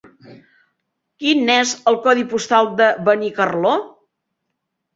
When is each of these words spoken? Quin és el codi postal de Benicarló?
Quin 1.23 1.51
és 1.57 1.75
el 1.93 1.99
codi 2.07 2.25
postal 2.33 2.73
de 2.81 2.89
Benicarló? 3.11 3.77